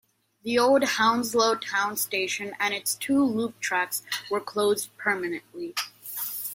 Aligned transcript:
The 0.43 0.57
old 0.57 0.83
Hounslow 0.83 1.53
Town 1.53 1.95
station 1.95 2.55
and 2.59 2.73
its 2.73 2.95
two 2.95 3.23
loop 3.23 3.59
tracks 3.59 4.01
were 4.31 4.39
closed 4.41 4.89
permanently. 4.97 5.75